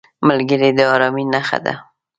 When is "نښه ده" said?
1.33-1.73